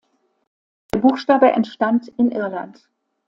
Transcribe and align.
Der 0.91 0.97
Buchstabe 0.99 1.51
entstand 1.51 2.07
in 2.17 2.31
Irland. 2.31 2.89